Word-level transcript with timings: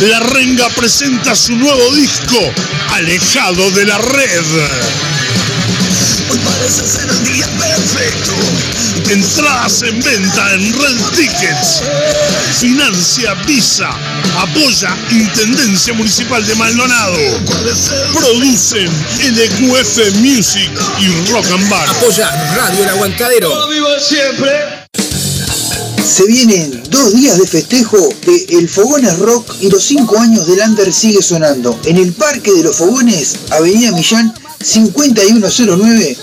La 0.00 0.20
Renga 0.20 0.68
presenta 0.70 1.34
su 1.34 1.56
nuevo 1.56 1.90
disco, 1.94 2.36
Alejado 2.90 3.70
de 3.70 3.86
la 3.86 3.96
Red. 3.96 4.44
Hoy 6.30 6.38
parece 6.38 6.86
ser 6.86 7.08
el 7.08 7.24
día 7.24 7.46
perfecto. 7.58 8.32
Entradas 9.10 9.82
en 9.82 10.02
venta 10.02 10.52
en 10.52 10.72
Red 10.74 10.98
Tickets. 11.14 11.82
Financia 12.58 13.32
Visa. 13.46 13.88
Apoya 14.38 14.94
Intendencia 15.10 15.94
Municipal 15.94 16.46
de 16.46 16.54
Maldonado. 16.56 17.16
Producen 18.12 18.90
LQF 19.22 20.14
Music 20.16 20.70
y 21.00 21.30
Rock 21.30 21.46
and 21.52 21.70
Bar. 21.70 21.88
Apoya 21.88 22.30
Radio 22.54 22.82
El 22.82 22.88
Aguantadero. 22.90 23.68
¡Vivo 23.68 23.88
siempre! 23.98 24.75
Se 26.16 26.26
vienen 26.26 26.82
dos 26.88 27.12
días 27.12 27.38
de 27.38 27.46
festejo 27.46 27.98
de 28.24 28.46
El 28.58 28.70
Fogones 28.70 29.18
Rock 29.18 29.54
y 29.60 29.68
los 29.68 29.84
cinco 29.84 30.18
años 30.18 30.46
del 30.46 30.60
Under 30.60 30.90
sigue 30.90 31.20
sonando 31.20 31.78
en 31.84 31.98
el 31.98 32.14
Parque 32.14 32.52
de 32.52 32.62
los 32.62 32.76
Fogones, 32.76 33.36
Avenida 33.50 33.92
Millán 33.92 34.32
5109, 34.64 36.16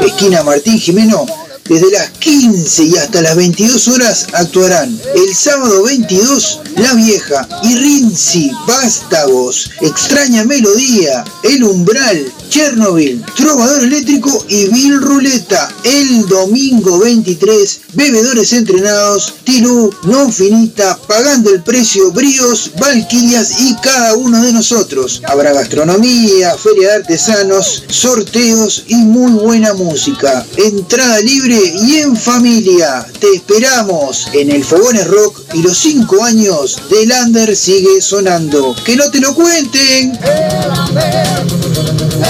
esquina 0.00 0.42
Martín 0.42 0.80
Jimeno. 0.80 1.26
Desde 1.68 1.92
las 1.92 2.10
15 2.10 2.84
y 2.84 2.96
hasta 2.96 3.22
las 3.22 3.36
22 3.36 3.86
horas 3.86 4.26
actuarán 4.32 5.00
el 5.14 5.32
sábado 5.32 5.84
22 5.84 6.60
La 6.78 6.94
Vieja 6.94 7.48
y 7.62 7.76
Rinzi 7.76 8.50
Vástagos, 8.66 9.70
Extraña 9.80 10.42
Melodía, 10.42 11.24
El 11.44 11.62
Umbral, 11.62 12.32
Chernobyl, 12.48 13.24
Trovador 13.36 13.84
Eléctrico 13.84 14.44
y 14.48 14.68
Bill 14.68 15.00
Ruleta. 15.00 15.68
El 15.84 16.26
domingo 16.26 16.98
23, 16.98 17.80
Bebedores 17.94 18.52
Entrenados, 18.52 19.34
Tilú, 19.44 19.92
Non 20.04 20.32
Finita, 20.32 20.98
Pagando 21.06 21.50
el 21.50 21.62
Precio, 21.62 22.10
Bríos, 22.12 22.70
Valquirias 22.78 23.60
y 23.60 23.74
cada 23.76 24.14
uno 24.14 24.42
de 24.42 24.52
nosotros. 24.52 25.22
Habrá 25.26 25.52
gastronomía, 25.52 26.56
feria 26.56 26.88
de 26.88 26.94
artesanos, 26.96 27.84
sorteos 27.88 28.84
y 28.88 28.96
muy 28.96 29.32
buena 29.32 29.74
música. 29.74 30.44
Entrada 30.56 31.20
libre 31.20 31.58
y 31.86 31.96
en 31.96 32.16
familia. 32.16 33.06
Te 33.20 33.34
esperamos 33.34 34.28
en 34.32 34.50
el 34.50 34.64
Fogones 34.64 35.06
Rock 35.06 35.40
y 35.54 35.62
los 35.62 35.78
5 35.78 36.24
años 36.24 36.78
de 36.90 37.06
Lander 37.06 37.56
sigue 37.56 38.00
sonando. 38.00 38.74
¡Que 38.84 38.96
no 38.96 39.10
te 39.10 39.20
lo 39.20 39.34
cuenten! 39.34 40.18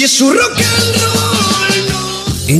Si 0.00 0.04
es 0.04 0.12
su 0.12 0.32
rock 0.32 0.56
and 0.56 0.96
roll. 0.96 2.59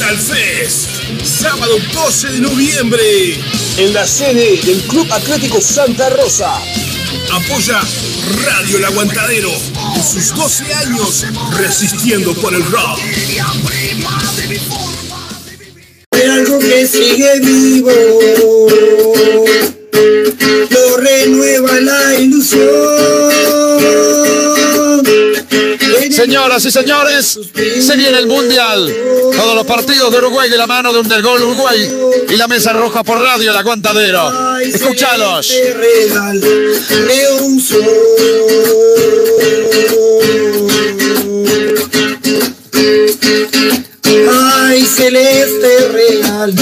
Metal 0.00 0.16
Fest, 0.16 0.88
sábado 1.22 1.76
12 1.92 2.28
de 2.28 2.40
noviembre, 2.40 3.34
En 3.76 3.92
la 3.92 4.06
sede 4.06 4.58
del 4.64 4.80
Club 4.84 5.06
Atlético 5.12 5.60
Santa 5.60 6.08
Rosa. 6.08 6.50
Apoya 7.30 7.82
Radio 8.46 8.78
El 8.78 8.84
Aguantadero 8.86 9.50
en 9.94 10.02
sus 10.02 10.34
12 10.34 10.72
años 10.72 11.26
resistiendo 11.58 12.32
por 12.36 12.54
el 12.54 12.64
rock. 12.64 12.98
Hay 16.12 16.22
algo 16.22 16.58
que 16.60 16.86
sigue 16.86 17.38
vivo, 17.40 17.90
Señoras 26.20 26.62
y 26.66 26.70
señores, 26.70 27.38
se 27.80 27.96
viene 27.96 28.18
el 28.18 28.26
Mundial. 28.26 28.94
Todos 29.34 29.54
los 29.54 29.64
partidos 29.64 30.12
de 30.12 30.18
Uruguay 30.18 30.50
de 30.50 30.58
la 30.58 30.66
mano 30.66 30.92
de 30.92 30.98
un 30.98 31.08
del 31.08 31.22
gol 31.22 31.42
Uruguay 31.42 31.90
y 32.28 32.36
la 32.36 32.46
mesa 32.46 32.74
roja 32.74 33.02
por 33.02 33.22
radio, 33.22 33.50
el 33.50 33.56
aguantadero. 33.56 34.58
Escúchalos. 34.60 35.50
Ay, 44.30 44.84
celeste 44.84 45.88
real, 45.88 46.54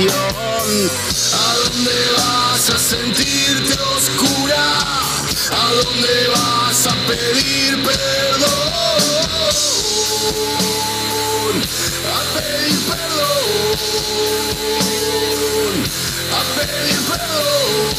¿A 0.00 1.56
dónde 1.64 1.90
vas 2.16 2.70
a 2.70 2.78
sentirte 2.78 3.76
oscura? 3.96 4.78
¿A 5.50 5.72
dónde 5.82 6.28
vas 6.28 6.86
a 6.86 6.94
pedir 7.08 7.82
perdón? 7.82 8.48
A 12.14 12.20
pedir 12.38 12.78
perdón, 12.86 13.48
a 16.30 16.40
pedir 16.54 17.00
perdón, 17.10 17.98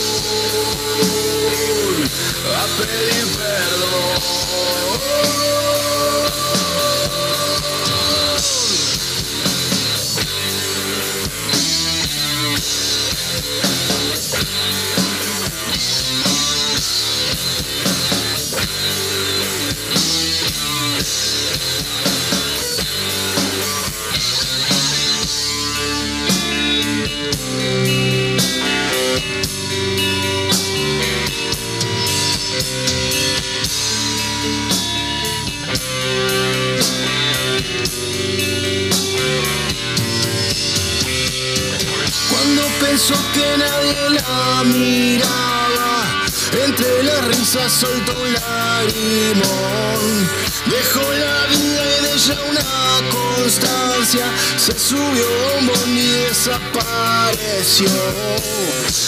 entre 46.52 47.04
las 47.04 47.26
risas 47.28 47.72
soltó 47.72 48.12
un 48.12 48.34
lagrimón. 48.34 50.30
Dejó 50.66 51.02
la 51.14 51.46
vida 51.48 51.82
y 51.86 52.04
de 52.04 52.14
ella 52.14 52.38
una 52.50 52.66
constancia, 53.10 54.26
se 54.58 54.78
subió 54.78 55.28
un 55.60 55.98
y 55.98 56.08
desapareció. 56.28 57.88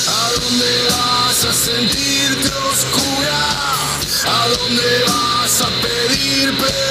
¿A 0.07 0.31
dónde 0.39 0.71
vas 0.89 1.45
a 1.45 1.53
sentirte 1.53 2.47
oscura? 2.71 3.39
¿A 4.23 4.47
dónde 4.57 5.03
vas 5.05 5.61
a 5.61 5.69
pedir 5.81 6.57
perdón? 6.57 6.90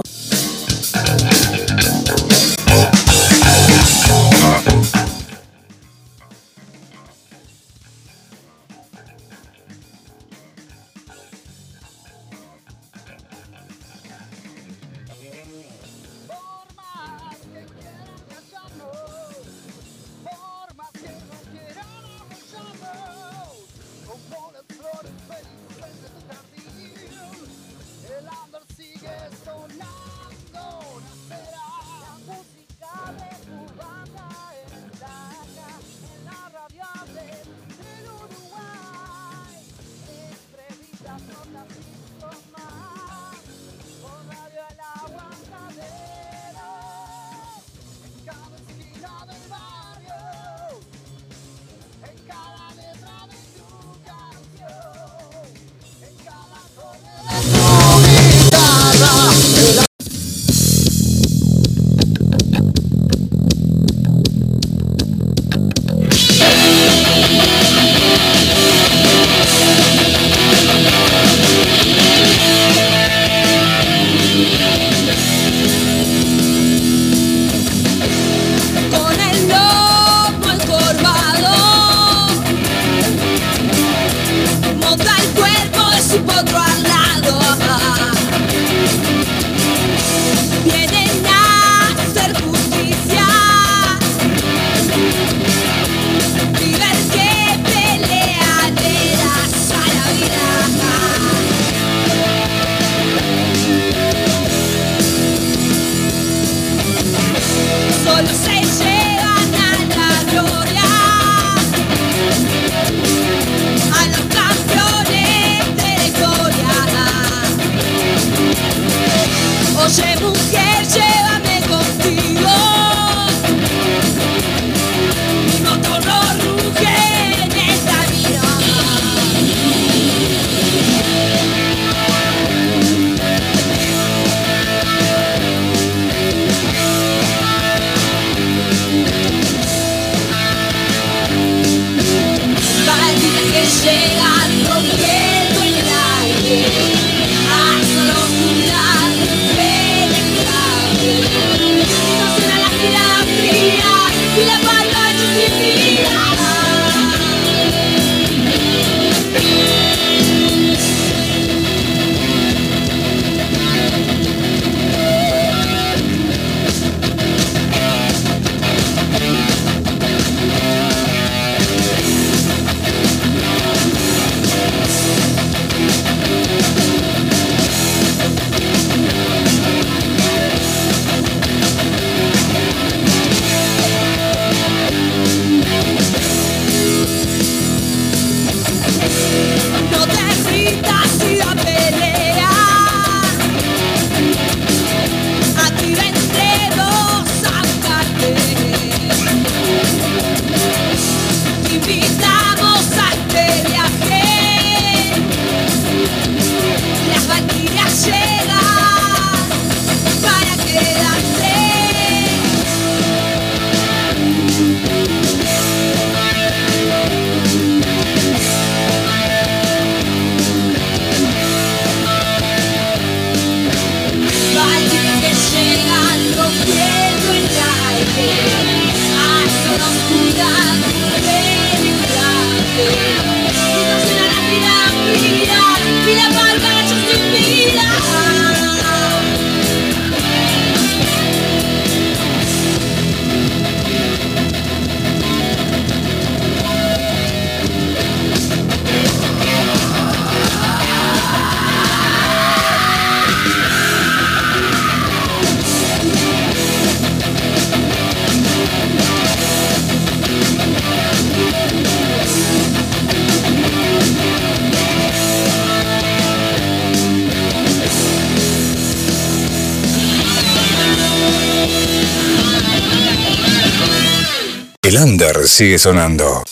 El 274.91 274.97
under 274.97 275.47
sigue 275.47 275.79
sonando. 275.79 276.43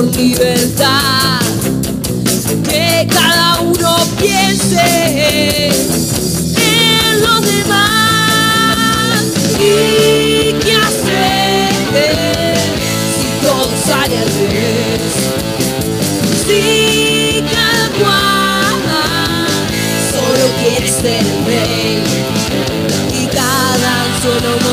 Por 0.00 0.16
libertad. 0.16 1.40
Que 2.68 3.06
cada 3.12 3.60
uno 3.60 3.96
piense 4.18 5.68
en 6.56 7.20
los 7.20 7.40
demás. 7.42 9.24
¿Y 9.58 10.54
qué 10.62 10.74
hacer 10.74 11.70
si 13.16 13.28
todo 13.46 13.70
sale 13.86 14.18
al 14.18 14.28
revés? 14.28 15.02
Si 16.46 17.44
cada 17.52 17.86
cual 17.98 18.80
solo 20.12 20.44
quiere 20.62 20.88
ser 20.88 21.24
el 21.26 21.44
rey 21.44 22.02
y 23.12 23.26
cada 23.26 23.94
solo 24.22 24.69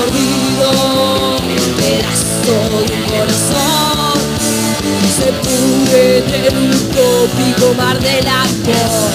se 5.18 5.32
pudre 5.34 6.18
en 6.48 6.58
un 6.58 6.70
utópico 6.70 7.74
mar 7.76 8.00
del 8.00 8.28
amor. 8.28 9.12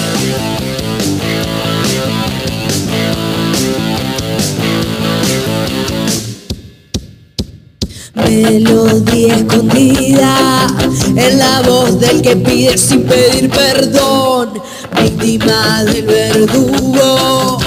Melodía 8.15 9.35
escondida 9.35 10.67
en 11.15 11.39
la 11.39 11.61
voz 11.61 11.99
del 11.99 12.21
que 12.21 12.35
pide 12.35 12.77
sin 12.77 13.03
pedir 13.03 13.49
perdón, 13.49 14.61
víctima 15.01 15.83
del 15.85 16.03
verdugo 16.03 17.59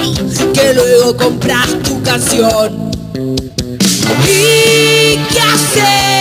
que 0.53 0.73
luego 0.75 1.17
compras 1.17 1.69
tu 1.83 2.01
canción. 2.03 2.91
¿Y 4.25 5.17
qué 5.31 5.39
hacer 5.39 6.16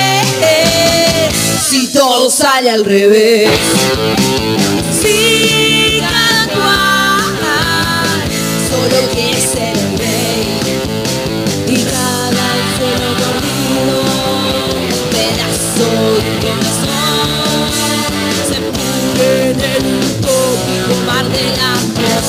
si 1.76 1.88
todo 1.88 2.30
sale 2.30 2.70
al 2.70 2.84
revés? 2.86 3.50
Si 5.02 6.00
cual 6.54 7.26
solo 8.66 8.98
ser 9.52 9.76
el 9.76 9.98
rey 9.98 10.46
y 11.68 11.76
cada 11.84 12.48
solo 12.78 13.08
dormido 13.20 13.98
pedazo 15.10 15.88
de 16.16 16.30
corazón 16.40 17.28
se 18.48 18.58
pudre 18.76 19.28
en 19.50 19.60
el 19.60 19.84
utópico 19.96 20.94
mar 21.06 21.26
del 21.28 21.60
amor 21.60 22.22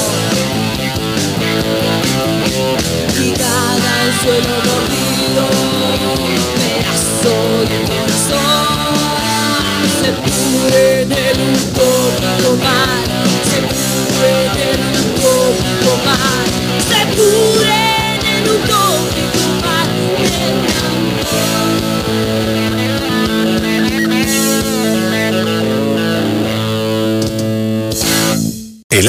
y 3.24 3.32
cada 3.32 3.96
suelo 4.22 4.56
mordido 4.66 4.97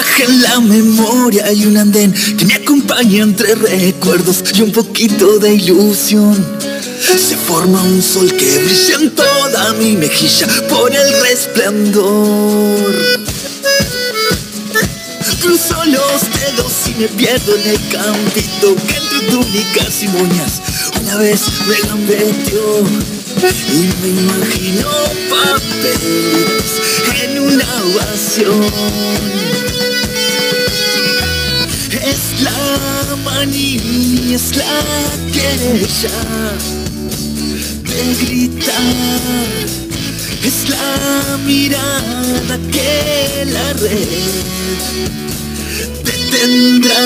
Viaje 0.00 0.24
en 0.24 0.42
la 0.42 0.60
memoria 0.60 1.52
y 1.52 1.66
un 1.66 1.76
andén 1.76 2.14
que 2.38 2.46
me 2.46 2.54
acompaña 2.54 3.22
entre 3.22 3.54
recuerdos 3.54 4.42
y 4.54 4.62
un 4.62 4.72
poquito 4.72 5.38
de 5.38 5.54
ilusión. 5.54 6.34
Se 7.00 7.36
forma 7.36 7.82
un 7.82 8.02
sol 8.02 8.28
que 8.34 8.58
brilla 8.64 8.96
en 9.00 9.10
toda 9.14 9.74
mi 9.74 9.96
mejilla 9.96 10.46
por 10.68 10.90
el 10.94 11.20
resplandor. 11.20 12.94
Cruzo 15.42 15.84
los 15.84 16.20
dedos 16.38 16.72
y 16.88 17.00
me 17.00 17.08
pierdo 17.08 17.56
en 17.56 17.66
el 17.68 17.88
campito 17.88 18.76
que 18.86 18.96
entre 18.96 19.20
túnicas 19.30 20.02
y 20.02 20.08
moñas 20.08 20.62
una 21.02 21.16
vez 21.16 21.42
me 21.66 21.88
gambeteó. 21.88 22.84
Y 23.72 23.88
me 24.02 24.08
imagino 24.20 24.88
papeles 25.30 26.80
en 27.22 27.38
una 27.38 27.64
ovación. 27.84 29.69
Es 32.10 32.42
la 32.42 33.16
manía, 33.24 34.34
es 34.34 34.56
la 34.56 34.82
queja 35.32 36.20
de 37.88 38.02
gritar. 38.20 39.66
Es 40.42 40.68
la 40.68 41.38
mirada 41.46 42.58
que 42.72 43.44
la 43.46 43.72
red 43.74 44.40
detendrá. 46.04 47.04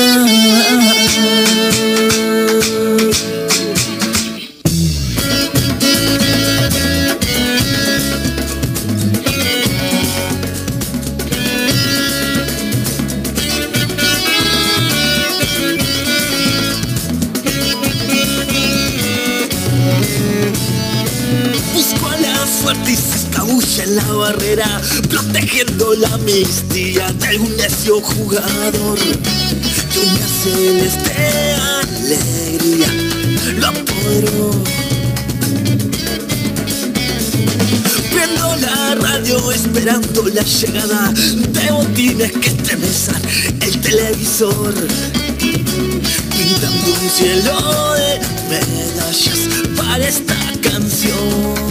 La 25.76 26.08
amnistía 26.14 27.12
de 27.12 27.26
algún 27.26 27.56
necio 27.56 28.00
jugador. 28.00 28.98
Y 28.98 29.98
una 29.98 30.26
celeste 30.26 31.56
alegría 31.82 32.92
lo 33.58 33.66
apoderó. 33.68 34.50
Prendo 38.12 38.56
la 38.56 38.94
radio 38.94 39.52
esperando 39.52 40.28
la 40.32 40.42
llegada 40.42 41.12
de 41.12 41.70
botines 41.72 42.32
que 42.32 42.48
estremezan 42.48 43.22
el 43.60 43.80
televisor 43.80 44.74
pintando 45.38 46.92
un 47.00 47.10
cielo 47.10 47.94
de 47.94 48.20
medallas 48.48 49.38
para 49.76 50.08
esta 50.08 50.36
canción. 50.62 51.63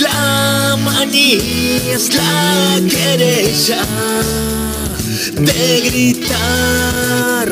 La 0.00 0.78
manía, 0.82 1.36
es 1.94 2.14
la 2.14 2.80
querella 2.88 3.82
de 5.34 5.80
gritar, 5.84 7.50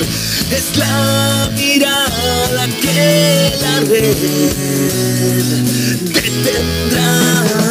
es 0.50 0.76
la 0.78 1.50
mirada 1.54 2.66
que 2.80 3.52
la 3.60 3.80
red 3.80 4.16
detendrá. 6.04 7.67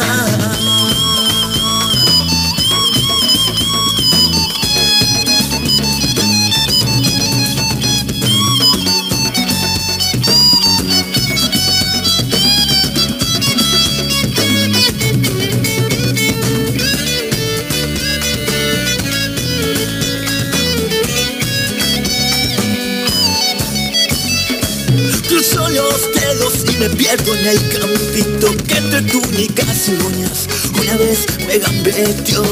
El 27.50 27.68
campito 27.70 28.54
que 28.66 28.76
entre 28.76 29.02
túnicas 29.02 29.88
y 29.88 29.92
moñas 29.92 30.46
una 30.80 30.96
vez 30.98 31.26
me 31.46 31.58
gambeteó 31.58 32.44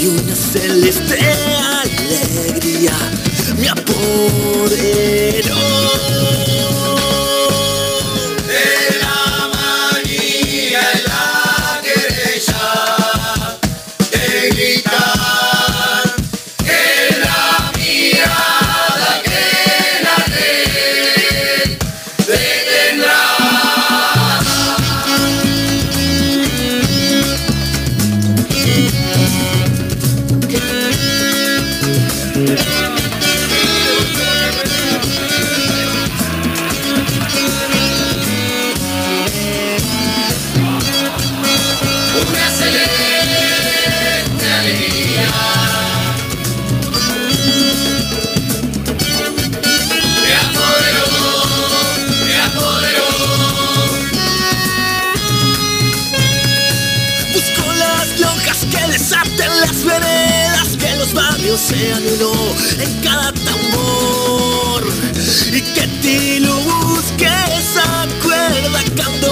y 0.00 0.06
una 0.06 0.34
celeste 0.34 1.18
alegría 1.82 2.92
me 3.58 3.68
apoderó. 3.68 5.54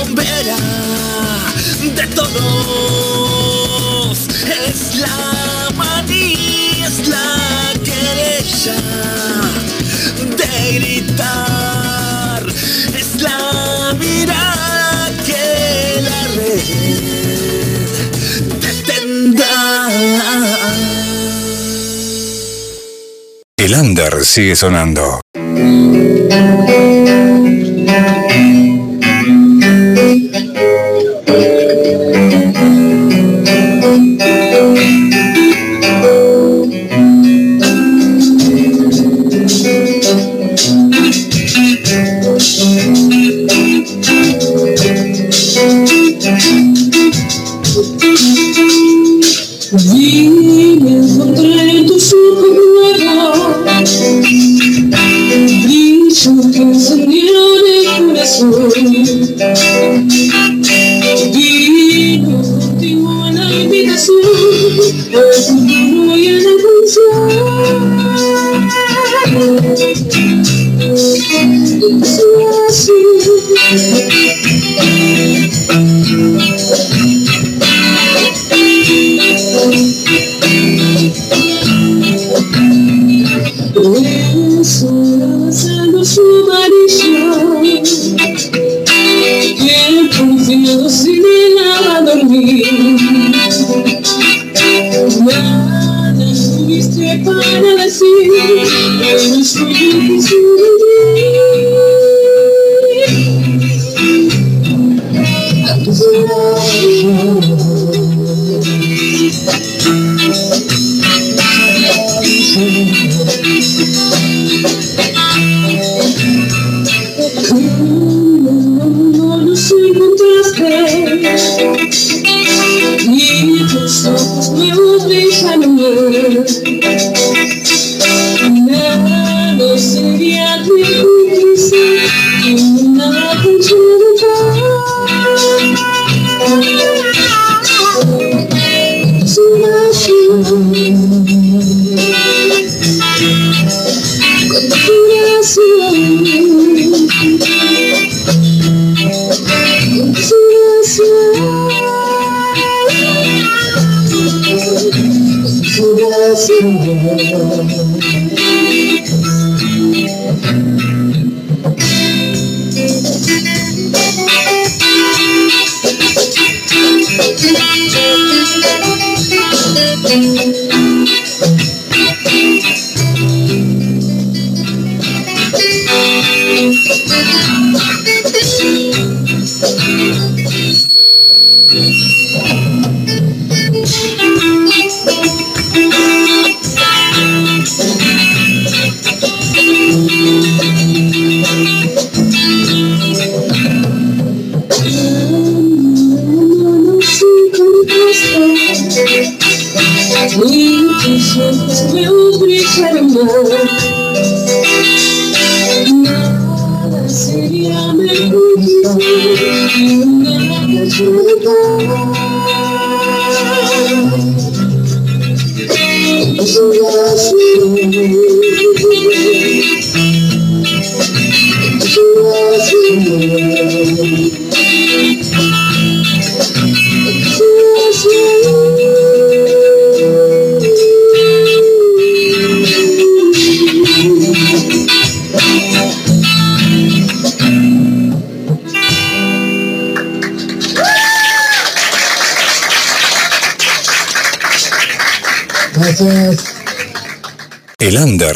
Candombera 0.03 0.57
de 1.95 2.07
todos. 2.15 3.39
Es 4.69 4.97
la 4.97 5.71
manía, 5.77 6.87
es 6.87 7.09
la 7.09 7.73
querella 7.85 8.77
de 10.37 10.73
gritar. 10.79 12.47
Es 12.99 13.21
la 13.23 13.95
mirada 13.99 15.11
que 15.27 16.03
la 16.03 16.23
red 16.37 16.63
detendrá. 18.61 19.89
El 23.57 23.75
under 23.75 24.25
sigue 24.25 24.57
sonando. 24.57 25.21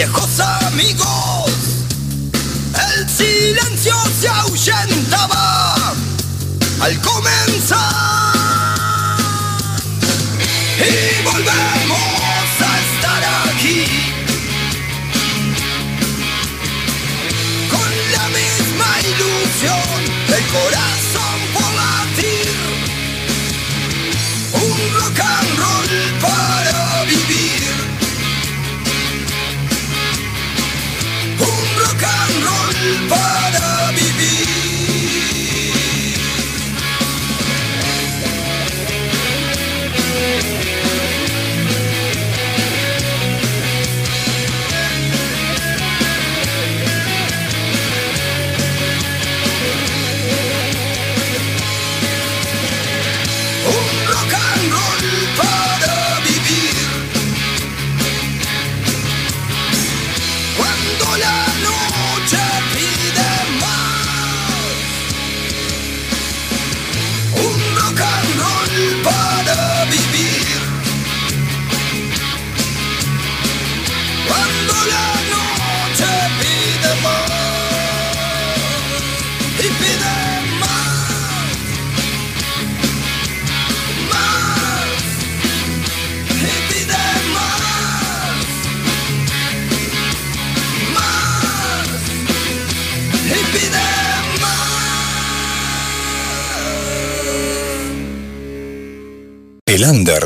Viejos 0.00 0.40
amigos. 0.40 1.50
El 2.96 3.06
silencio 3.06 3.94
se 4.18 4.28
ahuyentaba 4.28 5.74
al 6.80 6.98
comenzar. 7.02 7.78
Y 10.78 11.22
volvemos 11.22 12.48
a 12.68 12.70
estar 12.86 13.22
aquí. 13.50 13.84
Con 17.68 17.90
la 18.14 18.24
misma 18.38 18.88
ilusión, 19.10 19.98
el 20.28 20.44
corazón 20.46 20.99
and 32.92 33.49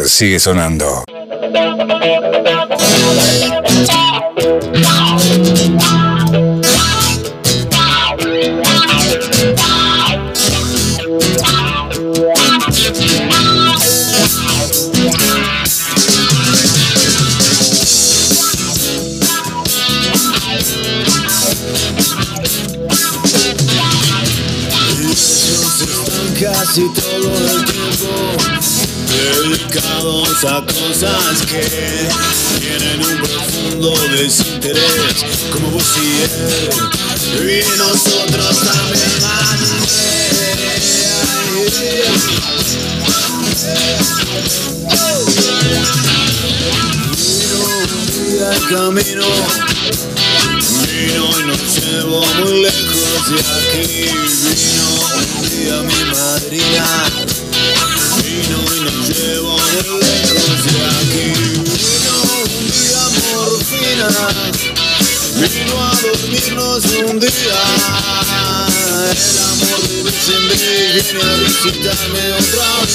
sigue 0.07 0.39
sonando. 0.39 1.14
Que 31.47 32.09
tienen 32.61 33.01
un 33.01 33.17
profundo 33.19 33.95
desinterés, 34.11 35.25
como 35.53 35.71
vos 35.71 35.85
y 35.97 36.23
él, 37.43 37.51
y 37.51 37.79
nosotros 37.79 38.59
también. 38.61 39.05
Vino 47.17 47.59
un 47.77 47.97
día 48.31 48.51
camino 48.71 49.27
Vino 50.87 51.25
y 51.39 51.45
nos 51.45 51.63
llevó 51.77 52.25
muy 52.41 52.63
lejos 52.63 53.31
de 53.31 53.39
aquí. 53.41 54.09
Vino 54.43 54.89
un 55.17 55.49
día 55.51 55.77
mi 55.83 56.01
madrina. 56.11 56.87
Vino 58.35 58.59
y 58.59 58.81
nos 58.81 59.09
llevó 59.09 59.57
muy 59.57 60.01
lejos 60.01 60.59
de 60.65 60.75
aquí. 60.91 61.27
Vino 61.55 62.17
un 62.43 62.63
día 62.67 63.03
morfina. 63.31 64.09
Vino 65.39 65.77
a 65.81 65.95
dormirnos 66.03 66.85
un 67.07 67.21
día. 67.21 67.61
El 69.13 69.39
amor 69.51 69.83
de 69.89 70.03
viene 70.95 71.23
a 71.23 71.37
visitarme 71.37 72.25
otra 72.33 72.69
vez. 72.83 72.95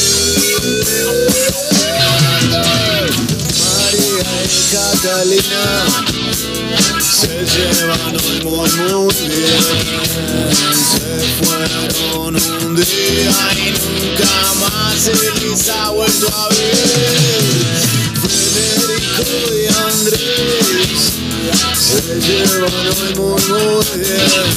María 3.79 4.29
y 4.43 4.47
Catalina 4.73 5.63
se 7.09 7.43
llevan 7.43 8.15
hoy 8.15 8.39
muy 8.43 8.69
muy 8.93 9.13
bien. 9.27 9.63
Se 10.83 11.17
fueron 11.41 12.35
un 12.65 12.75
día 12.75 13.33
y 13.55 13.71
nunca 13.71 14.33
más 14.59 14.95
se 14.95 15.13
les 15.13 15.69
ha 15.69 15.89
vuelto 15.89 16.27
a 16.27 16.49
ver. 16.49 16.59
Federico 18.21 19.23
y 19.55 19.65
Andrés 19.89 20.99
se 21.73 22.19
llevan 22.19 22.73
hoy 22.73 23.11
muy 23.15 23.41
muy 23.49 23.85
bien. 23.95 24.49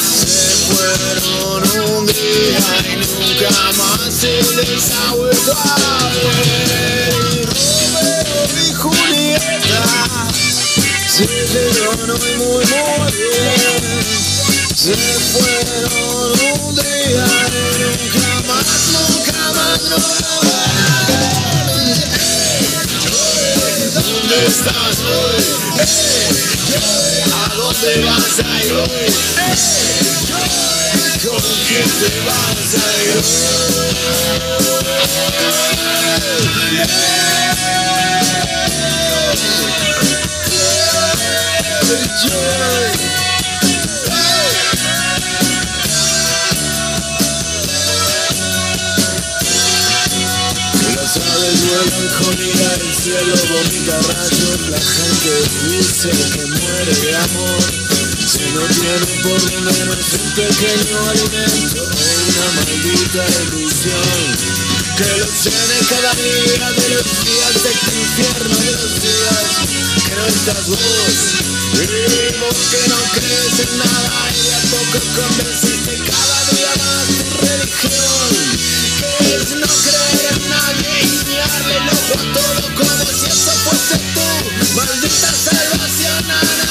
Se 0.00 0.42
fueron 0.72 1.96
un 1.96 2.06
día 2.06 2.68
y 2.84 2.96
nunca 2.96 3.52
más 3.76 4.14
se 4.14 4.32
les 4.56 4.90
ha 4.92 5.14
vuelto 5.14 5.52
a 5.52 6.10
ver. 6.14 7.12
Romeo 7.44 8.48
y 8.56 8.72
Julieta 8.72 10.08
se 11.26 11.60
llevan 11.72 12.10
hoy 12.10 12.34
muy 12.36 12.64
bien 12.64 13.08
Se 14.74 14.94
fueron 14.94 16.32
un 16.62 16.76
día 16.76 17.26
y 17.44 17.82
nunca 17.82 18.28
más, 18.46 18.68
nunca 18.92 19.42
más, 19.52 19.82
no 19.90 19.98
¿Dónde 23.94 24.38
estás 24.46 24.98
hoy? 25.00 25.42
¿A 27.34 27.54
dónde 27.56 27.92
vas 28.04 28.38
a 28.38 28.46
ir 28.64 28.72
hoy? 28.74 29.06
¿Con 31.26 31.42
quién 31.66 31.88
te 31.98 32.10
vas 32.26 32.70
a 32.74 32.86
ir 33.02 33.18
Las 39.98 40.47
ira, 52.36 52.74
el 52.74 52.94
cielo 52.94 53.34
vomita 53.50 53.96
rayos, 54.12 54.60
la 54.68 54.78
gente 54.78 55.32
dice 55.68 56.10
que 56.34 56.44
muere 56.46 56.94
de 56.94 57.16
amor. 57.16 57.62
Si 58.26 58.44
no 58.52 58.62
tiene 58.66 59.22
por 59.22 59.42
lo 59.52 59.72
menos 59.72 60.12
un 60.12 60.30
pequeño 60.32 61.08
alimento, 61.08 61.82
una 62.28 62.46
maldita 62.56 63.24
ilusión 63.42 64.58
que 64.96 65.16
los 65.18 65.44
llene 65.44 65.78
cada 65.88 66.12
día 66.14 66.70
de 66.70 66.88
los 66.94 67.24
días 67.24 67.62
de 67.62 67.70
este 67.70 67.94
infierno 67.94 68.56
de 68.58 68.72
los 68.72 69.02
días 69.02 69.46
que 70.06 70.16
no 70.16 70.26
estás 70.26 70.66
vos. 70.66 71.47
Vos 72.40 72.56
que 72.70 72.88
no 72.88 72.96
crees 73.12 73.58
en 73.60 73.78
nada 73.78 74.30
y 74.32 74.40
de 74.42 74.54
a 74.54 74.60
poco 74.70 74.98
convenciste 75.16 75.98
cada 75.98 76.38
día 76.50 76.72
más 76.78 77.06
tu 77.18 77.26
religión, 77.46 78.28
que 79.18 79.34
es 79.34 79.48
no 79.50 79.66
creer 79.66 80.26
en 80.32 80.40
nadie 80.48 80.92
y 81.02 81.24
guiarle 81.26 81.74
el 81.76 81.88
ojo 81.88 82.14
a 82.14 82.24
todo 82.32 82.62
como 82.74 83.04
si 83.12 83.26
eso 83.26 83.52
fuese 83.64 83.96
tu 84.14 84.28
maldita 84.76 85.30
salvación. 85.32 86.24
Ana. 86.30 86.68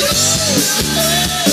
personas 0.00 1.49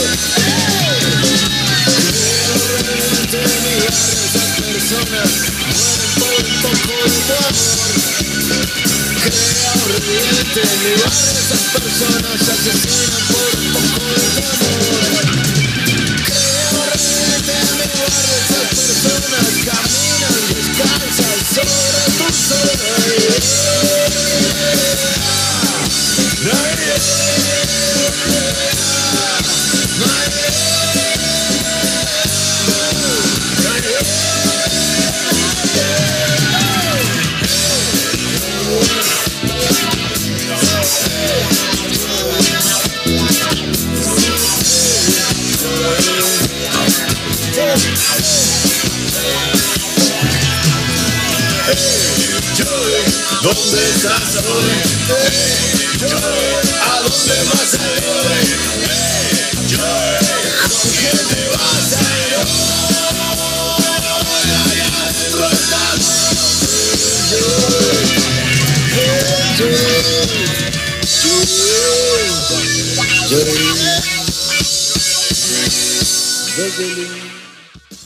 En 10.07 10.13
mi 10.13 10.93
barrio, 11.01 11.31
esas 11.37 11.63
personas 11.73 12.39
se 12.39 12.51
asesinan 12.51 13.23
por 13.27 13.49
un 13.59 13.67
poco 13.73 14.03
de 14.07 14.45
amor. 14.47 15.25
Crea 16.23 16.69
un 16.71 16.85
reviente 16.87 17.51
en 17.51 17.71
mi 17.75 17.87
barrio, 17.91 18.35
esas 18.39 18.67
personas 18.87 19.47
caminan 19.67 20.37
descalzas 20.47 21.39
sobre 21.55 22.01
tu 22.17 22.27
¿Dónde 22.49 23.96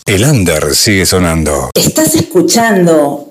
El 0.05 0.23
under 0.25 0.75
sigue 0.75 1.05
sonando. 1.05 1.69
Estás 1.73 2.15
escuchando 2.15 3.30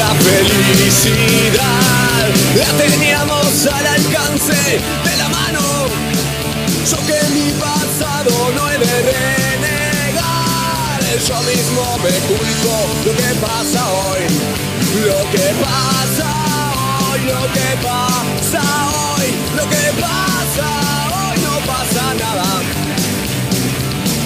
La 0.00 0.14
felicidad 0.14 2.24
la 2.56 2.70
teníamos 2.82 3.66
al 3.66 3.86
alcance 3.86 4.80
de 5.04 5.14
la 5.18 5.28
mano. 5.28 5.60
Yo 6.90 6.96
que 7.06 7.20
mi 7.34 7.52
pasado 7.60 8.30
no 8.56 8.62
he 8.70 8.78
de 8.78 8.94
renegar. 9.12 11.00
Yo 11.28 11.38
mismo 11.42 11.84
me 11.98 12.12
culpo 12.28 12.74
lo 13.04 13.12
que 13.12 13.34
pasa 13.44 13.80
hoy. 13.90 14.22
Lo 15.04 15.20
que 15.32 15.46
pasa 15.66 16.28
hoy, 17.12 17.20
lo 17.26 17.42
que 17.52 17.68
pasa 17.86 18.62
hoy, 18.96 19.26
lo 19.54 19.64
que 19.68 19.84
pasa 20.00 20.66
hoy 21.12 21.36
no 21.44 21.54
pasa 21.70 22.02
nada. 22.14 22.50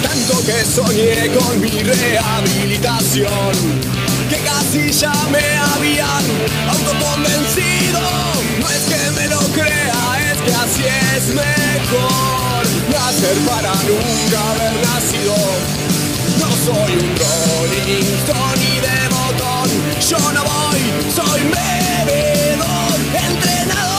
Tanto 0.05 0.35
que 0.47 0.59
soñé 0.65 1.15
con 1.37 1.53
mi 1.61 1.75
rehabilitación 1.83 4.04
que 4.29 4.39
casi 4.39 4.91
ya 4.93 5.13
me 5.31 5.45
habían 5.75 6.25
autoconvencido. 6.69 8.01
No 8.61 8.69
es 8.71 8.83
que 8.91 9.11
me 9.13 9.29
lo 9.29 9.41
crea, 9.53 10.33
es 10.33 10.41
que 10.43 10.53
así 10.55 10.85
es 11.17 11.29
mejor. 11.29 12.63
Nacer 12.91 13.39
para 13.49 13.75
nunca 13.85 14.39
haber 14.51 14.75
nacido. 14.87 15.37
No 16.39 16.51
soy 16.65 16.93
un 16.93 17.15
Rolling 17.21 18.07
Stone 18.23 18.57
ni 18.61 18.81
de 18.81 19.09
botón. 19.09 19.69
Yo 20.09 20.19
no 20.33 20.43
voy, 20.45 20.81
soy 21.15 21.41
bebedor, 21.43 22.95
entrenador. 23.15 23.94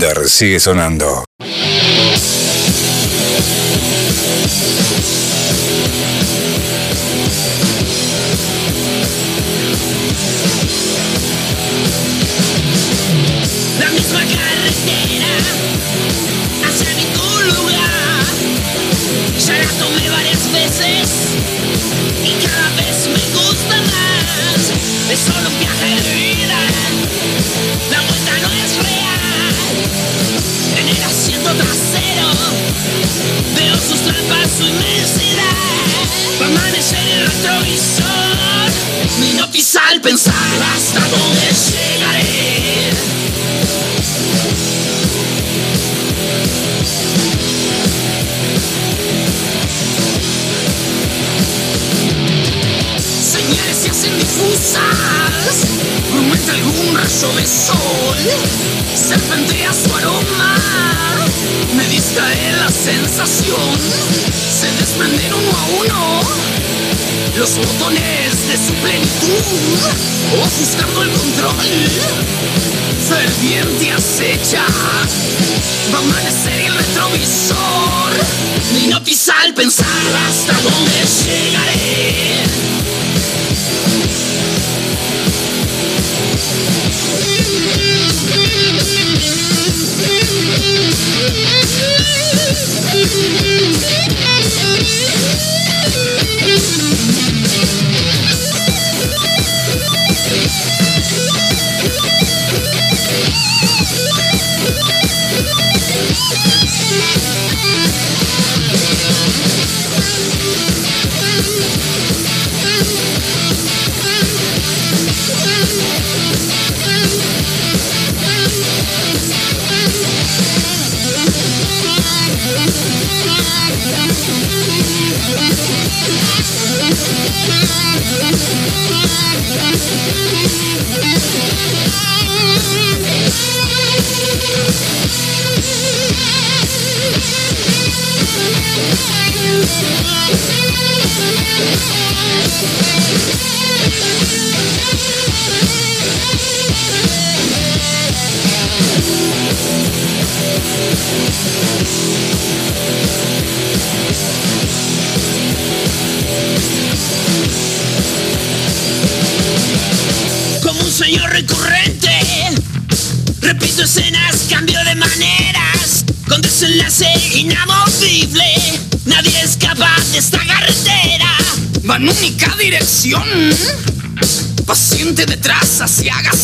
Under 0.00 0.28
sigue 0.28 0.60
sonando. 0.60 1.27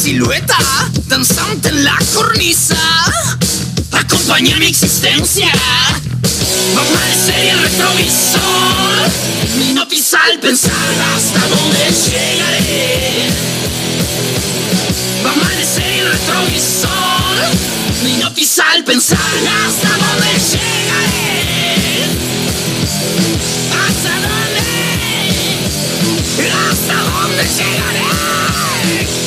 Silueta, 0.05 0.59
danzante 1.07 1.71
en 1.71 1.83
la 1.83 1.97
cornisa. 2.13 2.77
Acompaña 3.91 4.55
mi 4.59 4.67
existencia. 4.67 5.49
A 5.49 6.81
aparecer 6.83 7.47
el 7.47 7.59
retrovisor. 7.59 9.11
Mi 9.57 9.73
noticia 9.73 10.19
al 10.31 10.39
pensar 10.41 10.73
hasta 11.17 11.41
dónde 11.49 11.91
llegaré. 12.05 13.31
Va 15.25 15.31
a 15.31 15.33
amanecer 15.33 16.01
el 16.01 16.13
retrovisor. 16.13 17.37
Mi 18.03 18.19
noticia 18.19 18.65
al 18.73 18.85
pensar 18.85 19.19
hasta 19.19 19.89
dónde 19.89 20.33
llegaré. 20.51 21.79
Hasta. 23.73 24.64
Hasta 26.53 26.95
dónde 26.95 27.43
llegaré. 27.45 28.03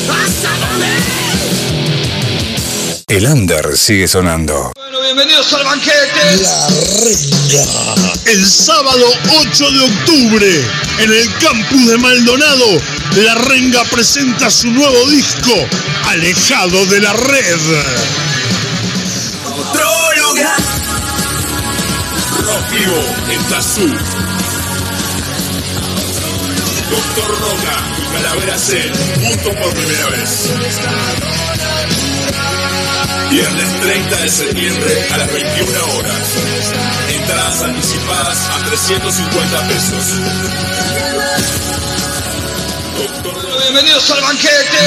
Hasta 0.08 0.50
dónde. 0.58 0.86
El 3.08 3.26
under 3.26 3.76
sigue 3.76 4.06
sonando. 4.06 4.72
Bienvenidos 5.02 5.52
al 5.54 5.64
banquete. 5.64 6.44
El 8.26 8.46
sábado 8.46 9.06
8 9.40 9.70
de 9.70 9.80
octubre, 9.80 10.64
en 10.98 11.12
el 11.12 11.34
campus 11.38 11.86
de 11.86 11.98
Maldonado, 11.98 12.66
La 13.16 13.34
Renga 13.34 13.82
presenta 13.84 14.50
su 14.50 14.70
nuevo 14.70 15.08
disco, 15.08 15.52
Alejado 16.08 16.84
de 16.86 17.00
la 17.00 17.14
Red. 17.14 17.60
Otro 19.46 19.90
lugar. 20.22 20.60
Rock 22.44 22.70
vivo 22.70 23.02
en 23.30 23.42
Tazú. 23.48 24.37
Doctor 26.90 27.28
Roca 27.40 27.76
y 27.98 28.02
Calavera 28.14 28.58
Zen 28.58 28.92
juntos 29.22 29.54
por 29.56 29.74
primera 29.74 30.08
vez. 30.08 30.50
Viernes 33.30 33.80
30 33.80 34.16
de 34.16 34.28
septiembre 34.28 35.06
a 35.10 35.18
las 35.18 35.32
21 35.32 35.70
horas. 35.96 36.34
Entradas 37.10 37.62
anticipadas 37.62 38.38
a 38.50 38.64
350 38.64 39.68
pesos. 39.68 40.04
Bienvenidos 43.60 44.10
al 44.10 44.20
banquete. 44.22 44.78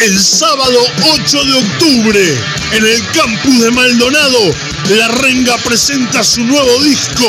El 0.00 0.20
sábado 0.20 0.80
8 1.14 1.44
de 1.44 1.54
octubre, 1.54 2.38
en 2.72 2.84
el 2.84 3.10
campus 3.12 3.60
de 3.60 3.70
Maldonado, 3.70 4.52
La 4.90 5.08
Renga 5.08 5.56
presenta 5.58 6.22
su 6.22 6.44
nuevo 6.44 6.82
disco, 6.82 7.26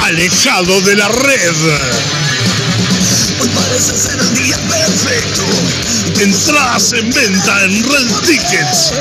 Alejado 0.00 0.80
de 0.80 0.96
la 0.96 1.08
Red. 1.08 1.54
Hoy 3.40 3.48
parece 3.48 3.96
ser 3.96 4.18
el 4.18 4.34
día 4.34 4.56
perfecto. 4.68 5.42
Entradas 6.20 6.92
en 6.94 7.12
venta 7.12 7.64
en 7.64 7.84
Red 7.84 8.08
Tickets. 8.24 8.92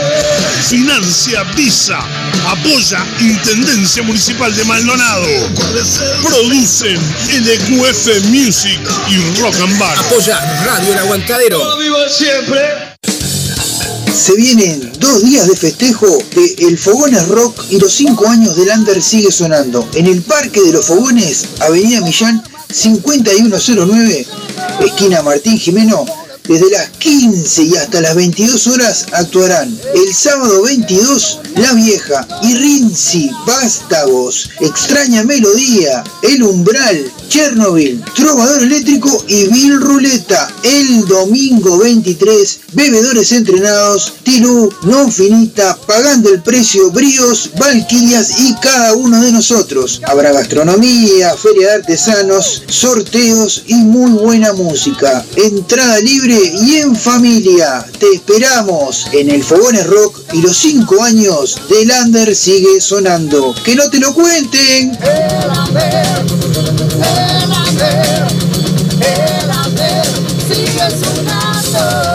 Financia 0.70 1.44
Visa. 1.56 1.98
Apoya 2.48 3.04
Intendencia 3.20 4.04
Municipal 4.04 4.56
de 4.56 4.64
Maldonado. 4.66 5.28
Producen 6.22 7.00
LQF 7.32 8.26
Music 8.26 8.82
y 9.10 9.40
Rock 9.42 9.56
and 9.62 9.80
Bar. 9.80 9.98
Apoya 9.98 10.40
Radio 10.64 10.92
El 10.92 11.00
Aguantadero. 11.00 11.78
¡Vivo 11.78 11.98
siempre! 12.10 12.85
Se 14.16 14.34
vienen 14.38 14.94
dos 14.98 15.24
días 15.24 15.46
de 15.50 15.58
festejo 15.58 16.08
de 16.34 16.56
El 16.60 16.78
Fogones 16.78 17.28
Rock 17.28 17.66
y 17.70 17.80
los 17.80 17.92
5 17.94 18.26
años 18.30 18.56
del 18.56 18.70
Under 18.70 19.04
sigue 19.04 19.30
sonando. 19.30 19.86
En 19.94 20.08
el 20.08 20.22
Parque 20.22 20.62
de 20.62 20.72
los 20.72 20.86
Fogones, 20.86 21.46
Avenida 21.60 22.00
Millán 22.00 22.42
5109, 22.72 24.26
esquina 24.80 25.22
Martín 25.22 25.58
Jimeno. 25.58 26.06
Desde 26.48 26.70
las 26.70 26.90
15 27.00 27.64
y 27.64 27.76
hasta 27.76 28.02
las 28.02 28.16
22 28.16 28.68
horas 28.68 29.06
actuarán 29.14 29.76
el 29.96 30.14
sábado 30.14 30.62
22 30.62 31.40
La 31.56 31.74
Vieja 31.74 32.28
y 32.44 32.54
Rinzi, 32.54 33.32
Vástagos, 33.48 34.52
Extraña 34.60 35.24
Melodía, 35.24 36.04
El 36.22 36.44
Umbral, 36.44 37.12
Chernobyl, 37.30 38.04
Trovador 38.16 38.64
Eléctrico 38.64 39.24
y 39.28 39.48
Bill 39.48 39.82
Ruleta. 39.82 40.54
El 40.64 41.06
domingo 41.08 41.80
23, 41.80 42.60
Bebedores 42.74 43.32
Entrenados, 43.32 44.14
Tilú, 44.24 44.72
Non 44.84 45.12
Finita, 45.12 45.78
Pagando 45.88 46.30
el 46.30 46.42
Precio, 46.44 46.92
Bríos, 46.92 47.52
Valquirias 47.58 48.40
y 48.40 48.54
cada 48.56 48.94
uno 48.94 49.22
de 49.22 49.32
nosotros. 49.32 50.02
Habrá 50.06 50.32
gastronomía, 50.32 51.36
feria 51.36 51.70
de 51.70 51.74
artesanos, 51.76 52.64
sorteos 52.68 53.64
y 53.68 53.76
muy 53.76 54.12
buena 54.12 54.54
música. 54.54 55.26
Entrada 55.36 56.00
libre 56.00 56.35
y 56.36 56.78
en 56.78 56.96
familia. 56.96 57.86
Te 58.00 58.14
esperamos 58.14 59.08
en 59.14 59.30
el 59.30 59.44
Fogones 59.44 59.88
Rock 59.88 60.22
y 60.34 60.42
los 60.42 60.58
5 60.58 61.04
años 61.04 61.58
de 61.70 61.86
Lander 61.86 62.36
sigue 62.36 62.82
sonando. 62.82 63.56
Que 63.64 63.76
no 63.76 63.90
te 63.90 64.00
lo 64.00 64.14
cuenten. 64.14 64.98
Llegó 70.48 72.15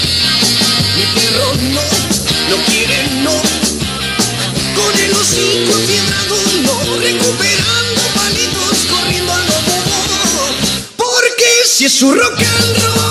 Si 11.81 11.85
es 11.85 12.01
rock 12.03 12.37
and 12.37 12.83
roll. 12.95 13.10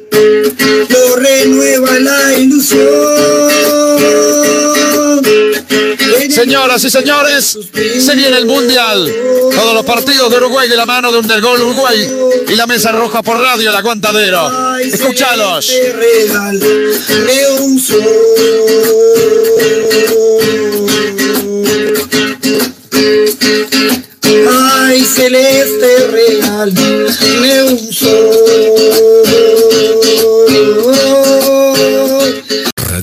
Señoras 6.41 6.83
y 6.83 6.89
señores, 6.89 7.55
se 7.99 8.15
viene 8.15 8.35
el 8.35 8.47
Mundial. 8.47 9.13
Todos 9.55 9.75
los 9.75 9.85
partidos 9.85 10.31
de 10.31 10.37
Uruguay 10.37 10.67
de 10.67 10.75
la 10.75 10.87
mano 10.87 11.11
de 11.11 11.19
un 11.19 11.27
del 11.27 11.39
gol 11.39 11.61
Uruguay 11.61 12.11
y 12.47 12.55
la 12.55 12.65
mesa 12.65 12.91
roja 12.91 13.21
por 13.21 13.37
radio 13.37 13.69
El 13.69 13.75
Aguantadero. 13.75 14.49
Sol. 17.79 18.03
Ay, 24.81 25.05
celeste 25.05 26.07
real 26.07 26.73
un 27.69 27.93
sol. 27.93 29.40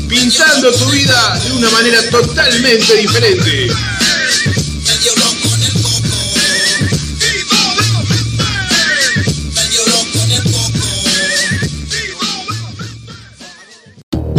pintando 0.09 0.73
tu 0.73 0.87
vida 0.91 1.39
de 1.45 1.53
una 1.53 1.69
manera 1.71 2.01
totalmente 2.11 2.97
diferente. 2.99 3.73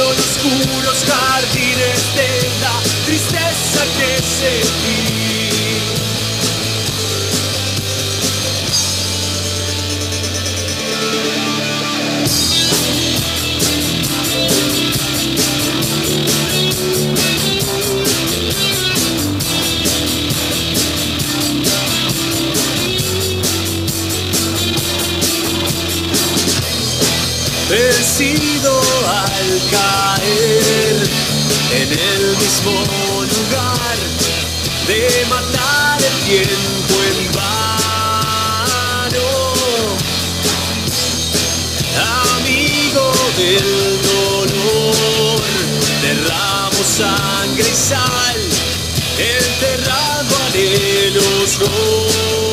oscuros 0.00 1.04
jardines 1.06 2.14
de 2.14 2.50
la 2.60 2.80
tristeza 3.04 3.84
que 3.96 4.22
sentí. 4.22 5.15
En 31.72 31.92
el 31.92 32.36
mismo 32.36 32.70
lugar 32.70 33.96
de 34.86 35.26
matar 35.28 35.98
el 36.00 36.16
tiempo 36.24 36.94
en 37.10 37.32
vano. 37.32 39.26
Amigo 42.36 43.12
del 43.36 44.00
dolor, 44.02 45.40
derramo 46.02 46.82
sangre 46.84 47.68
y 47.68 47.74
sal, 47.74 48.40
enterrando 49.18 50.36
anhelos 50.46 51.58
rotos. 51.58 52.46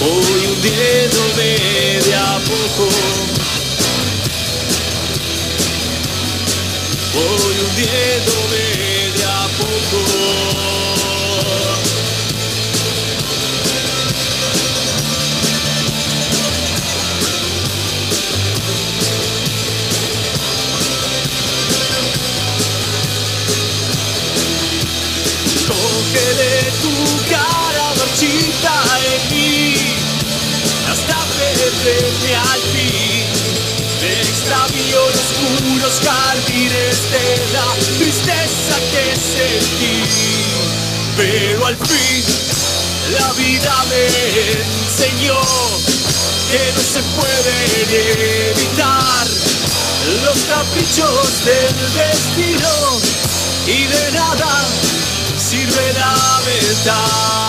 Voy 0.00 0.40
hundiéndome 0.46 1.61
Voy 7.74 7.84
hundiéndome 7.84 8.92
de 26.12 26.72
tu 26.82 26.94
cara 27.30 27.94
marchita 27.98 28.74
en 29.06 29.30
mí 29.30 29.74
hasta 30.88 31.16
al 32.34 32.60
fin. 32.72 33.31
Me 34.42 34.48
extravío 34.48 35.10
en 35.10 35.18
oscuros 35.18 36.00
jardines 36.02 37.10
de 37.12 37.52
la 37.52 37.74
tristeza 37.96 38.76
que 38.90 39.04
sentí. 39.16 40.02
Pero 41.16 41.66
al 41.66 41.76
fin 41.76 42.24
la 43.18 43.32
vida 43.34 43.84
me 43.88 44.06
enseñó 44.84 45.40
que 46.50 46.72
no 46.74 46.82
se 46.82 47.02
pueden 47.14 47.88
evitar 48.50 49.26
los 50.24 50.38
caprichos 50.44 51.44
del 51.44 51.94
destino 51.94 53.00
y 53.66 53.84
de 53.84 54.12
nada 54.12 54.64
sirve 55.38 55.92
lamentar. 55.92 57.41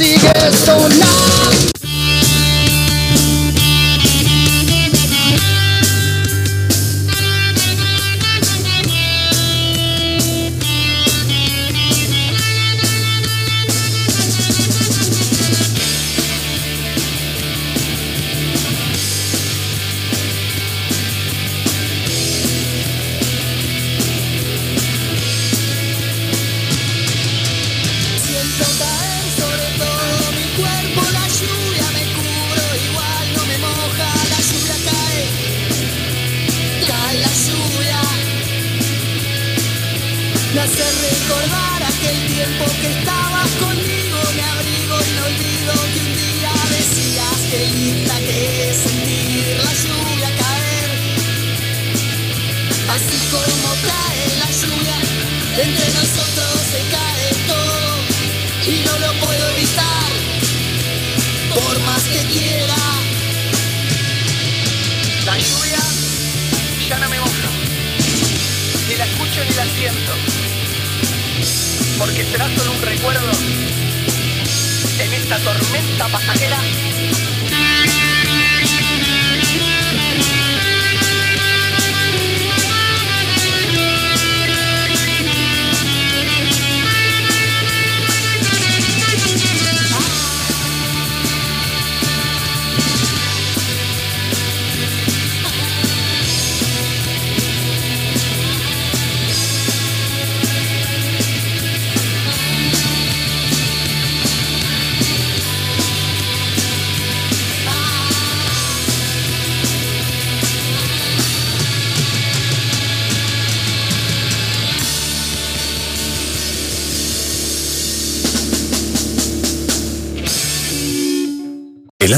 Siegestonat. 0.00 1.19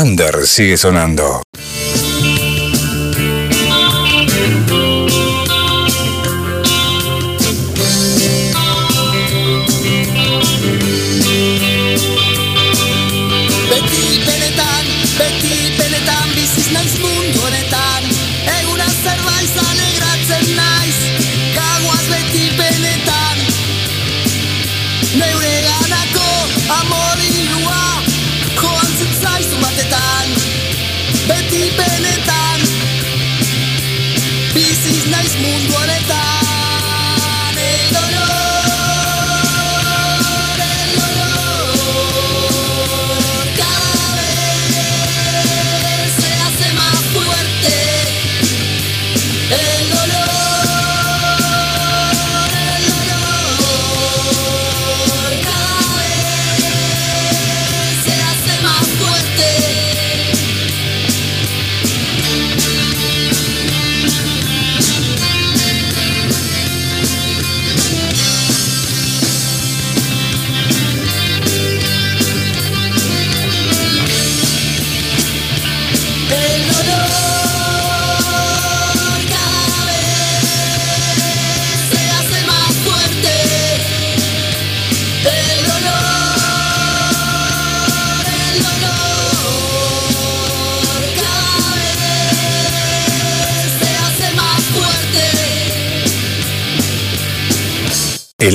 Under 0.03 0.45
sigue 0.49 0.77
sonando. 0.77 1.43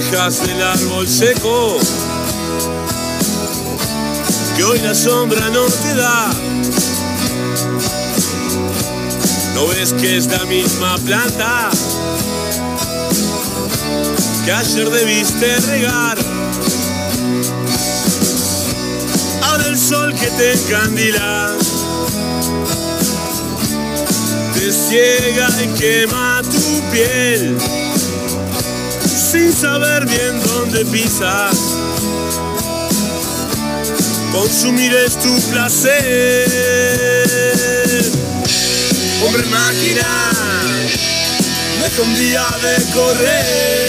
quejas 0.00 0.46
del 0.46 0.62
árbol 0.62 1.08
seco, 1.08 1.78
que 4.54 4.64
hoy 4.64 4.78
la 4.80 4.94
sombra 4.94 5.48
no 5.48 5.64
te 5.64 5.94
da. 5.94 6.30
¿No 9.54 9.66
ves 9.68 9.94
que 9.94 10.18
es 10.18 10.26
la 10.26 10.44
misma 10.44 10.98
planta 10.98 11.70
que 14.44 14.52
ayer 14.52 14.90
debiste 14.90 15.56
regar? 15.60 16.18
Ahora 19.44 19.66
el 19.66 19.78
sol 19.78 20.14
que 20.14 20.26
te 20.26 20.52
encandila 20.52 21.56
te 24.52 24.72
ciega 24.72 25.48
y 25.62 25.68
quema 25.78 26.42
tu 26.42 26.82
piel 26.92 27.56
sin 29.26 29.52
saber 29.52 30.06
bien 30.06 30.40
dónde 30.44 30.84
pisas. 30.84 31.58
Consumir 34.30 34.94
es 34.94 35.18
tu 35.18 35.40
placer. 35.50 36.46
Hombre 39.24 39.44
máquina, 39.46 40.30
deja 41.82 42.02
un 42.02 42.14
día 42.14 42.46
de 42.62 42.84
correr. 42.92 43.86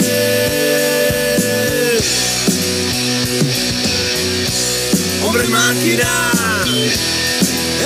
Hombre 5.22 5.46
máquina, 5.48 6.32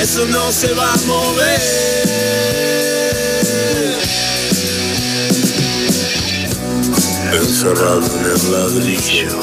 eso 0.01 0.25
no 0.27 0.51
se 0.53 0.73
va 0.73 0.95
a 0.95 0.97
mover. 1.07 1.92
Encerrado 7.37 8.03
en 8.19 8.25
el 8.25 8.53
ladrillo. 8.53 9.41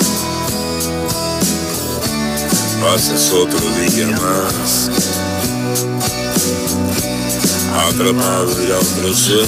Pasas 2.81 3.31
otro 3.31 3.59
día 3.59 4.07
más, 4.07 4.89
atrapado 7.87 8.51
en 8.61 8.71
otro. 8.71 9.47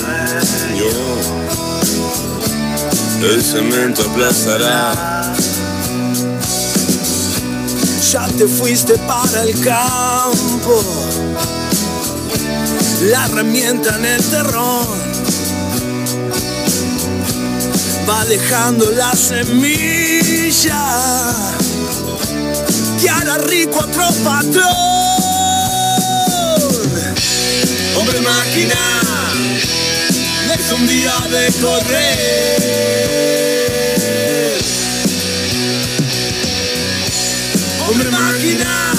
El 3.21 3.41
cemento 3.43 4.01
aplastará. 4.01 5.33
Ya 8.11 8.27
te 8.27 8.47
fuiste 8.47 8.97
para 8.97 9.43
el 9.43 9.53
campo, 9.61 10.83
la 13.03 13.25
herramienta 13.27 13.95
en 13.97 14.05
el 14.05 14.23
terrón 14.25 15.00
va 18.11 18.25
dejando 18.25 18.91
la 18.91 19.13
semilla 19.15 20.83
que 22.99 23.09
hará 23.09 23.37
rico 23.37 23.79
a 23.79 23.85
otro 23.85 24.07
patrón. 24.23 24.65
Hombre 27.97 28.19
máquina, 28.21 29.01
deja 30.49 30.75
un 30.75 30.87
día 30.87 31.13
de 31.35 31.53
correr. 31.61 32.61
Hombre 37.87 38.09
máquina, 38.11 38.93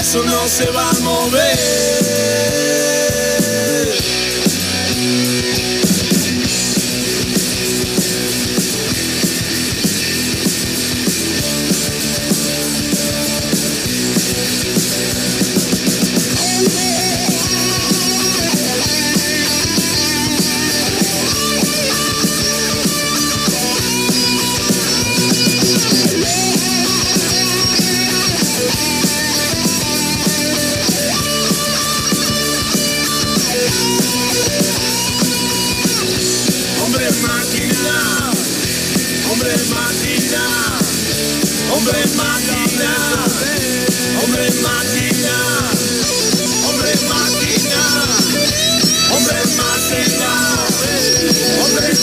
eso 0.00 0.22
no 0.24 0.48
se 0.48 0.66
va 0.70 0.90
a 0.90 0.94
mover. 1.00 2.11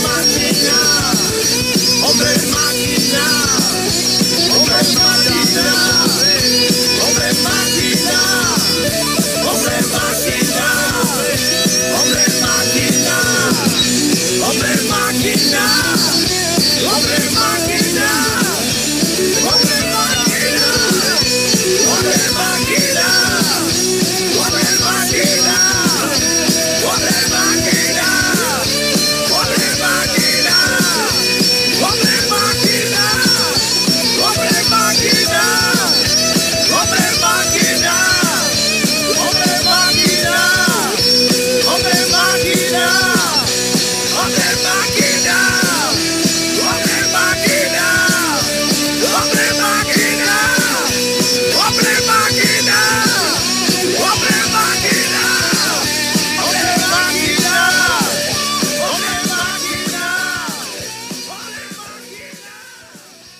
Martina. 0.02 0.89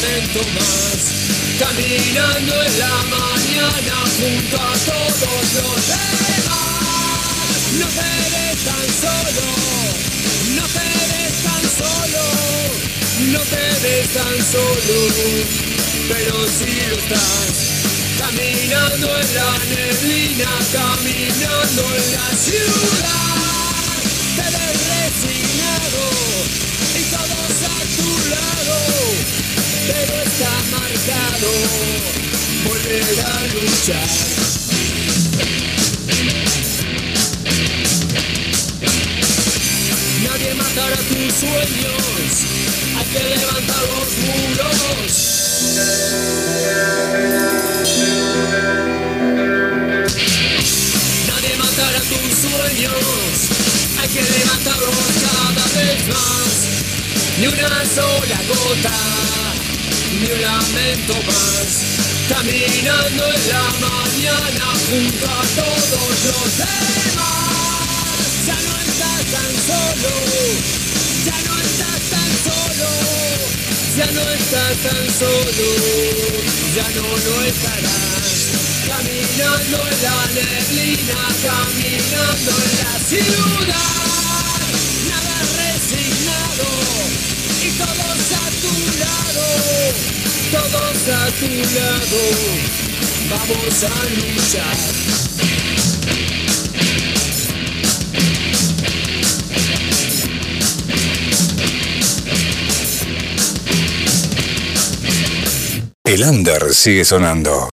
Lamento 0.00 0.40
más. 0.54 0.98
Caminando 1.58 2.62
en 2.62 2.78
la 2.78 2.96
mañana 3.10 3.96
junto 4.16 4.56
a 4.56 4.72
todos 4.86 5.52
los 5.54 5.86
demás. 5.86 6.68
No 7.78 7.86
te 7.86 8.10
ves 8.32 8.58
tan 8.64 8.88
solo, 9.02 9.46
no 10.56 10.64
te 10.68 10.88
ves 11.10 11.36
tan 11.42 11.64
solo, 11.78 12.22
no 13.32 13.40
te 13.40 13.64
ves 13.82 14.08
tan 14.14 14.36
solo, 14.52 14.98
pero 16.08 16.34
sí 16.46 16.72
lo 16.90 16.96
estás. 16.96 17.54
Caminando 18.18 19.06
en 19.18 19.34
la 19.34 19.50
neblina, 19.74 20.50
caminando 20.72 21.82
en 21.96 22.06
la 22.12 22.28
ciudad, 22.36 23.98
te 24.36 24.46
ves 24.54 24.78
resignado 24.94 26.02
y 26.94 27.02
todos 27.04 27.56
a 27.64 27.78
tu 27.96 28.08
lado, 28.28 28.76
pero 29.88 30.14
está 30.22 30.52
marcado 30.70 31.50
volver 32.68 33.20
a 33.24 33.36
luchar. 33.54 34.08
Nadie 40.24 40.54
matará 40.54 40.96
tus 41.08 41.34
sueños, 41.40 42.32
hay 42.98 43.06
que 43.12 43.22
levantar 43.34 43.82
los 43.88 44.10
muros. 44.26 44.76
Nadie 51.28 51.56
matará 51.56 52.00
tus 52.00 52.30
sueños, 52.44 53.04
hay 54.00 54.08
que 54.08 54.22
levantarlos 54.22 55.06
cada 55.24 55.66
vez 55.80 56.00
más. 56.08 56.52
Ni 57.40 57.46
una 57.46 57.84
sola 57.94 58.40
gota, 58.48 59.17
ni 60.20 60.34
lamento 60.42 61.14
más. 61.26 61.68
Caminando 62.28 63.24
en 63.24 63.48
la 63.48 63.64
mañana 63.80 64.66
junto 64.90 65.26
a 65.26 65.42
todos 65.56 66.14
los 66.26 66.50
demás. 66.58 67.48
Ya 68.46 68.56
no 68.66 68.74
estás 68.78 69.22
tan 69.34 69.52
solo, 69.68 70.12
ya 71.24 71.38
no 71.46 71.54
estás 71.60 72.02
tan 72.12 72.30
solo, 72.46 72.90
ya 73.96 74.06
no 74.12 74.22
estás 74.30 74.76
tan 74.86 75.04
solo, 75.18 75.68
ya 76.74 76.88
no 76.96 77.08
lo 77.08 77.34
estarás. 77.44 78.28
Caminando 78.88 79.78
en 79.88 79.98
la 80.02 80.18
neblina, 80.34 81.20
caminando 81.42 82.52
en 82.66 82.74
la 82.82 82.94
ciudad, 83.08 83.76
nada 85.08 85.36
resignado 85.56 86.68
y 87.60 87.78
lado, 87.78 88.17
todos 90.50 91.08
a 91.08 91.30
tu 91.38 91.46
lado, 91.74 92.20
vamos 93.28 93.84
a 93.84 94.04
luchar. 94.16 94.76
El 106.04 106.22
under 106.22 106.74
sigue 106.74 107.04
sonando. 107.04 107.68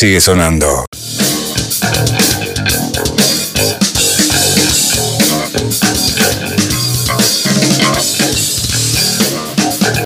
Sigue 0.00 0.18
sonando. 0.18 0.89